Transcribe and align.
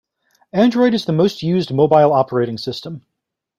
Android 0.53 0.95
is 0.95 1.05
the 1.05 1.13
most 1.13 1.43
used 1.43 1.71
mobile 1.71 2.11
operating 2.11 2.57
system. 2.57 3.05